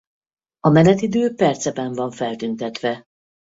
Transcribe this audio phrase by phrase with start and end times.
[0.59, 3.07] A menetidő perceben van feltüntetve.